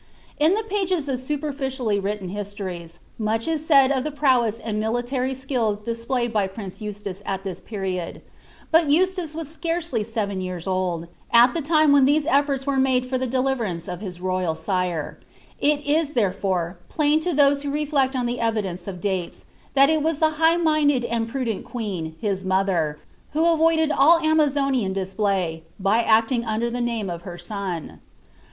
In 0.39 0.55
the 0.55 0.63
pages 0.63 1.07
of 1.07 1.17
superliriiilly 1.19 2.03
written 2.03 2.29
histories, 2.29 2.97
much 3.19 3.47
is 3.47 3.63
said 3.63 3.91
of 3.91 4.03
te 4.03 4.09
prowess 4.09 4.57
and 4.59 4.81
luilitaty 4.81 5.35
skill 5.35 5.75
displayed 5.75 6.33
by 6.33 6.47
prince 6.47 6.81
Eustace 6.81 7.21
at 7.23 7.43
this 7.43 7.59
period', 7.59 8.23
but 8.71 8.89
Eustace 8.89 9.35
was 9.35 9.47
scarcely 9.47 10.03
seven 10.03 10.41
year* 10.41 10.59
old. 10.65 11.07
at 11.31 11.53
tlie 11.53 11.63
time 11.63 11.91
when 11.91 12.07
tWse 12.07 12.25
eflbiU 12.25 12.65
were 12.65 12.77
made 12.77 13.05
for 13.05 13.19
tlie 13.19 13.29
deliverance 13.29 13.87
of 13.87 14.01
his 14.01 14.19
royal 14.19 14.55
sire. 14.55 15.19
It 15.59 15.85
is, 15.85 16.13
therefore, 16.13 16.79
pUni 16.91 17.21
to 17.21 17.31
those 17.35 17.61
who 17.61 17.69
reHeci 17.69 18.15
on 18.15 18.25
the 18.25 18.39
evidence 18.39 18.87
of 18.87 19.01
doi«s, 19.01 19.45
iliat 19.77 19.89
it 19.89 20.01
was 20.01 20.17
the 20.17 20.31
hii^ 20.41 20.63
minded 20.63 21.05
and 21.05 21.29
prudent 21.29 21.63
queen, 21.63 22.15
liis 22.23 22.43
mother, 22.43 22.97
who 23.33 23.41
avotdMl 23.43 23.93
all 23.95 24.19
Aiuazouian» 24.19 24.95
pluy, 25.15 25.61
by 25.79 25.99
acting 26.01 26.43
under 26.43 26.71
the 26.71 26.81
name 26.81 27.07
of 27.07 27.21
her 27.21 27.37
son. 27.37 27.99